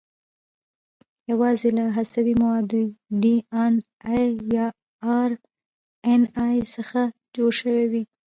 یواځې 1.31 1.69
له 1.77 1.85
هستوي 1.97 2.35
موادو 2.41 2.81
ډي 3.21 3.35
ان 3.63 3.73
اې 4.13 4.23
یا 4.55 4.67
ار 5.19 5.31
ان 6.11 6.21
اې 6.43 6.55
څخه 6.75 7.01
جوړ 7.35 7.53
وي. 7.91 8.03